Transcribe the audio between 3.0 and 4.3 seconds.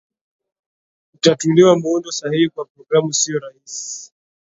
siyo rahisi